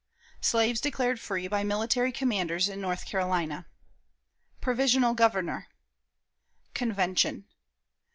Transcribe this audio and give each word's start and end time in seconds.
Slaves 0.41 0.81
declared 0.81 1.19
free 1.19 1.47
by 1.47 1.63
Military 1.63 2.11
Commanders 2.11 2.67
in 2.67 2.81
North 2.81 3.05
Carolina. 3.05 3.67
Provisional 4.59 5.13
Governor. 5.13 5.67
Convention. 6.73 7.45